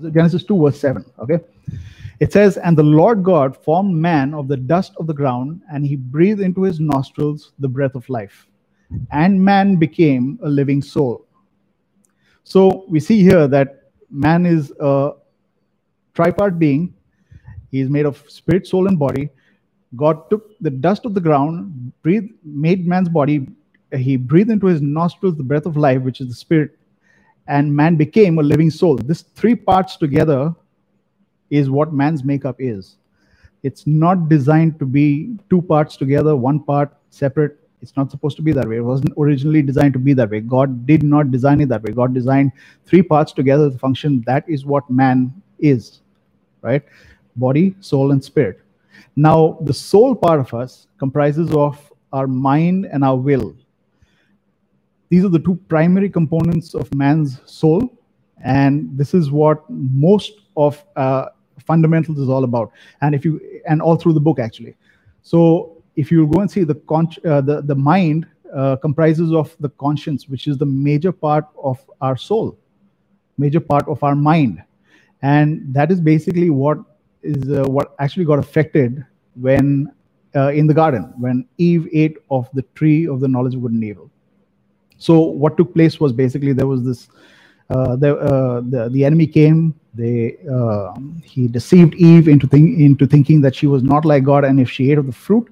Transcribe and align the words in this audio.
Genesis 0.00 0.44
2, 0.44 0.62
verse 0.62 0.80
7. 0.80 1.04
Okay. 1.20 1.40
It 2.20 2.32
says, 2.32 2.56
And 2.58 2.76
the 2.76 2.82
Lord 2.82 3.22
God 3.22 3.56
formed 3.56 3.94
man 3.94 4.34
of 4.34 4.48
the 4.48 4.56
dust 4.56 4.92
of 4.98 5.06
the 5.06 5.14
ground, 5.14 5.60
and 5.70 5.86
he 5.86 5.96
breathed 5.96 6.40
into 6.40 6.62
his 6.62 6.80
nostrils 6.80 7.52
the 7.58 7.68
breath 7.68 7.94
of 7.94 8.08
life. 8.08 8.46
And 9.10 9.42
man 9.42 9.76
became 9.76 10.38
a 10.42 10.48
living 10.48 10.82
soul. 10.82 11.26
So 12.44 12.86
we 12.88 13.00
see 13.00 13.22
here 13.22 13.48
that 13.48 13.90
man 14.10 14.46
is 14.46 14.72
a 14.80 15.12
tripart 16.14 16.58
being. 16.58 16.94
He 17.70 17.80
is 17.80 17.90
made 17.90 18.06
of 18.06 18.22
spirit, 18.30 18.66
soul, 18.66 18.86
and 18.88 18.98
body. 18.98 19.30
God 19.96 20.30
took 20.30 20.58
the 20.60 20.70
dust 20.70 21.04
of 21.04 21.14
the 21.14 21.20
ground, 21.20 21.92
breathed, 22.02 22.32
made 22.44 22.86
man's 22.86 23.08
body. 23.08 23.48
He 23.94 24.16
breathed 24.16 24.50
into 24.50 24.66
his 24.66 24.80
nostrils 24.82 25.36
the 25.36 25.42
breath 25.42 25.66
of 25.66 25.76
life, 25.76 26.02
which 26.02 26.20
is 26.20 26.28
the 26.28 26.34
spirit, 26.34 26.75
and 27.48 27.74
man 27.74 27.96
became 27.96 28.38
a 28.38 28.42
living 28.42 28.70
soul. 28.70 28.96
This 28.96 29.22
three 29.22 29.54
parts 29.54 29.96
together 29.96 30.54
is 31.50 31.70
what 31.70 31.92
man's 31.92 32.24
makeup 32.24 32.56
is. 32.58 32.96
It's 33.62 33.86
not 33.86 34.28
designed 34.28 34.78
to 34.78 34.86
be 34.86 35.36
two 35.50 35.62
parts 35.62 35.96
together, 35.96 36.36
one 36.36 36.60
part 36.60 36.96
separate. 37.10 37.58
It's 37.82 37.96
not 37.96 38.10
supposed 38.10 38.36
to 38.36 38.42
be 38.42 38.52
that 38.52 38.68
way. 38.68 38.76
It 38.76 38.84
wasn't 38.84 39.12
originally 39.18 39.62
designed 39.62 39.92
to 39.94 39.98
be 39.98 40.12
that 40.14 40.30
way. 40.30 40.40
God 40.40 40.86
did 40.86 41.02
not 41.02 41.30
design 41.30 41.60
it 41.60 41.68
that 41.68 41.82
way. 41.82 41.92
God 41.92 42.14
designed 42.14 42.52
three 42.84 43.02
parts 43.02 43.32
together 43.32 43.70
to 43.70 43.78
function. 43.78 44.22
That 44.26 44.48
is 44.48 44.64
what 44.64 44.88
man 44.90 45.32
is, 45.58 46.00
right? 46.62 46.82
Body, 47.36 47.74
soul, 47.80 48.12
and 48.12 48.22
spirit. 48.22 48.60
Now, 49.14 49.58
the 49.62 49.74
soul 49.74 50.14
part 50.14 50.40
of 50.40 50.52
us 50.54 50.86
comprises 50.98 51.52
of 51.52 51.92
our 52.12 52.26
mind 52.26 52.86
and 52.86 53.04
our 53.04 53.16
will. 53.16 53.54
These 55.08 55.24
are 55.24 55.28
the 55.28 55.38
two 55.38 55.58
primary 55.68 56.10
components 56.10 56.74
of 56.74 56.92
man's 56.94 57.40
soul, 57.44 57.96
and 58.44 58.88
this 58.96 59.14
is 59.14 59.30
what 59.30 59.64
most 59.70 60.32
of 60.56 60.84
uh, 60.96 61.26
fundamentals 61.64 62.18
is 62.18 62.28
all 62.28 62.44
about 62.44 62.70
and 63.00 63.14
if 63.14 63.24
you 63.24 63.40
and 63.68 63.80
all 63.80 63.96
through 63.96 64.12
the 64.12 64.20
book 64.20 64.38
actually. 64.38 64.74
So 65.22 65.82
if 65.96 66.10
you 66.10 66.26
go 66.26 66.40
and 66.40 66.50
see 66.50 66.64
the 66.64 66.74
con- 66.74 67.08
uh, 67.24 67.40
the 67.40 67.62
the 67.62 67.74
mind 67.74 68.26
uh, 68.54 68.76
comprises 68.76 69.32
of 69.32 69.56
the 69.60 69.70
conscience 69.70 70.28
which 70.28 70.46
is 70.46 70.58
the 70.58 70.66
major 70.66 71.12
part 71.12 71.46
of 71.62 71.78
our 72.00 72.16
soul 72.16 72.58
major 73.38 73.60
part 73.60 73.86
of 73.88 74.02
our 74.02 74.14
mind. 74.14 74.62
And 75.22 75.74
that 75.74 75.90
is 75.90 76.00
basically 76.00 76.50
what 76.50 76.78
is 77.22 77.50
uh, 77.50 77.64
what 77.64 77.94
actually 77.98 78.24
got 78.24 78.38
affected 78.38 79.04
when 79.34 79.90
uh, 80.34 80.48
in 80.48 80.66
the 80.66 80.74
garden 80.74 81.12
when 81.18 81.46
eve 81.58 81.88
ate 81.92 82.18
of 82.30 82.48
the 82.52 82.62
tree 82.74 83.06
of 83.08 83.20
the 83.20 83.28
knowledge 83.28 83.54
of 83.54 83.62
good 83.62 83.72
and 83.72 83.82
evil 83.84 84.10
so 84.98 85.20
what 85.20 85.56
took 85.56 85.72
place 85.74 86.00
was 86.00 86.12
basically 86.12 86.52
there 86.52 86.66
was 86.66 86.84
this 86.84 87.08
uh, 87.70 87.96
the, 87.96 88.16
uh, 88.16 88.60
the 88.60 88.88
the 88.90 89.04
enemy 89.04 89.26
came 89.26 89.74
they 89.94 90.36
uh, 90.52 90.92
he 91.22 91.48
deceived 91.48 91.94
Eve 91.94 92.28
into 92.28 92.46
think, 92.46 92.78
into 92.78 93.06
thinking 93.06 93.40
that 93.40 93.54
she 93.54 93.66
was 93.66 93.82
not 93.82 94.04
like 94.04 94.24
God, 94.24 94.44
and 94.44 94.60
if 94.60 94.70
she 94.70 94.90
ate 94.92 94.98
of 94.98 95.06
the 95.06 95.12
fruit, 95.12 95.48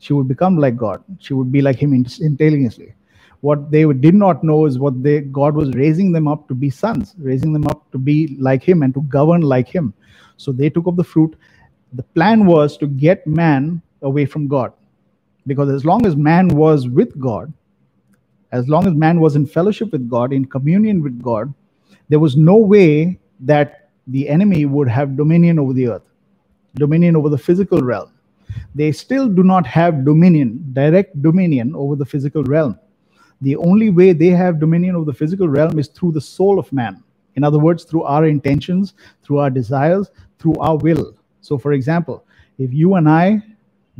she 0.00 0.12
would 0.12 0.26
become 0.26 0.58
like 0.58 0.76
God. 0.76 1.02
She 1.20 1.32
would 1.32 1.52
be 1.52 1.62
like 1.62 1.76
Him 1.76 1.94
intelligently. 1.94 2.94
What 3.40 3.70
they 3.70 3.84
did 3.92 4.14
not 4.14 4.42
know 4.42 4.66
is 4.66 4.78
what 4.78 5.02
they 5.02 5.20
God 5.20 5.54
was 5.54 5.70
raising 5.74 6.10
them 6.12 6.26
up 6.26 6.48
to 6.48 6.54
be 6.54 6.70
sons, 6.70 7.14
raising 7.18 7.52
them 7.52 7.66
up 7.68 7.90
to 7.92 7.98
be 7.98 8.36
like 8.40 8.62
Him 8.64 8.82
and 8.82 8.92
to 8.94 9.02
govern 9.02 9.42
like 9.42 9.68
Him. 9.68 9.94
So 10.36 10.50
they 10.50 10.70
took 10.70 10.86
of 10.86 10.96
the 10.96 11.04
fruit. 11.04 11.36
The 11.92 12.02
plan 12.02 12.46
was 12.46 12.76
to 12.78 12.88
get 12.88 13.26
man 13.26 13.80
away 14.02 14.26
from 14.26 14.48
God, 14.48 14.72
because 15.46 15.70
as 15.70 15.84
long 15.84 16.04
as 16.04 16.16
man 16.16 16.48
was 16.48 16.88
with 16.88 17.16
God, 17.20 17.52
as 18.54 18.68
long 18.68 18.86
as 18.86 18.94
man 18.94 19.18
was 19.18 19.34
in 19.34 19.44
fellowship 19.44 19.90
with 19.90 20.08
God, 20.08 20.32
in 20.32 20.44
communion 20.44 21.02
with 21.02 21.20
God, 21.20 21.52
there 22.08 22.20
was 22.20 22.36
no 22.36 22.56
way 22.56 23.18
that 23.40 23.90
the 24.06 24.28
enemy 24.28 24.64
would 24.64 24.88
have 24.88 25.16
dominion 25.16 25.58
over 25.58 25.72
the 25.72 25.88
earth, 25.88 26.08
dominion 26.76 27.16
over 27.16 27.28
the 27.28 27.38
physical 27.46 27.80
realm. 27.80 28.12
They 28.76 28.92
still 28.92 29.28
do 29.28 29.42
not 29.42 29.66
have 29.66 30.04
dominion, 30.04 30.70
direct 30.72 31.20
dominion 31.20 31.74
over 31.74 31.96
the 31.96 32.06
physical 32.06 32.44
realm. 32.44 32.78
The 33.40 33.56
only 33.56 33.90
way 33.90 34.12
they 34.12 34.28
have 34.28 34.60
dominion 34.60 34.94
over 34.94 35.06
the 35.06 35.18
physical 35.22 35.48
realm 35.48 35.80
is 35.80 35.88
through 35.88 36.12
the 36.12 36.20
soul 36.20 36.60
of 36.60 36.72
man. 36.72 37.02
In 37.34 37.42
other 37.42 37.58
words, 37.58 37.82
through 37.82 38.04
our 38.04 38.26
intentions, 38.26 38.94
through 39.24 39.38
our 39.38 39.50
desires, 39.50 40.12
through 40.38 40.54
our 40.60 40.76
will. 40.76 41.16
So, 41.40 41.58
for 41.58 41.72
example, 41.72 42.24
if 42.58 42.72
you 42.72 42.94
and 42.94 43.08
I 43.08 43.42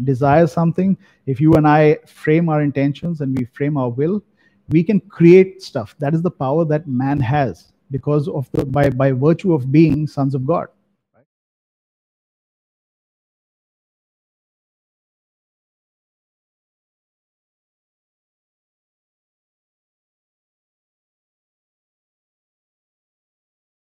desire 0.04 0.46
something, 0.46 0.96
if 1.26 1.40
you 1.40 1.54
and 1.54 1.66
I 1.66 1.96
frame 2.06 2.48
our 2.48 2.62
intentions 2.62 3.20
and 3.20 3.36
we 3.36 3.46
frame 3.46 3.76
our 3.76 3.90
will, 3.90 4.22
we 4.68 4.82
can 4.82 5.00
create 5.00 5.62
stuff. 5.62 5.94
That 5.98 6.14
is 6.14 6.22
the 6.22 6.30
power 6.30 6.64
that 6.66 6.86
man 6.88 7.20
has 7.20 7.72
because 7.90 8.28
of 8.28 8.48
the 8.52 8.64
by 8.64 8.90
by 8.90 9.12
virtue 9.12 9.52
of 9.54 9.70
being 9.70 10.06
sons 10.06 10.34
of 10.34 10.46
God. 10.46 10.68